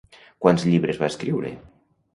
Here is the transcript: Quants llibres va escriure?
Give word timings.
Quants 0.45 0.65
llibres 0.71 1.01
va 1.05 1.13
escriure? 1.15 1.55